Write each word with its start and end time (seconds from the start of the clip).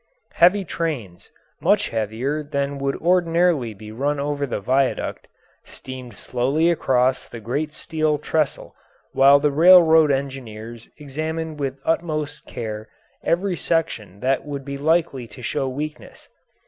Heavy 0.33 0.65
trains 0.65 1.29
much 1.61 1.89
heavier 1.89 2.41
than 2.41 2.79
would 2.79 2.95
ordinarily 2.95 3.71
be 3.71 3.91
run 3.91 4.19
over 4.19 4.47
the 4.47 4.59
viaduct 4.59 5.27
steamed 5.63 6.15
slowly 6.17 6.71
across 6.71 7.29
the 7.29 7.39
great 7.39 7.71
steel 7.71 8.17
trestle 8.17 8.75
while 9.11 9.39
the 9.39 9.51
railroad 9.51 10.09
engineers 10.09 10.89
examined 10.97 11.59
with 11.59 11.79
utmost 11.85 12.47
care 12.47 12.89
every 13.23 13.55
section 13.55 14.19
that 14.21 14.43
would 14.43 14.65
be 14.65 14.75
likely 14.75 15.27
to 15.27 15.43
show 15.43 15.69
weakness. 15.69 16.29